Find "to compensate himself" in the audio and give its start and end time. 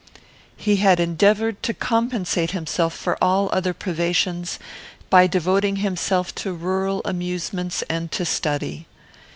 1.61-2.91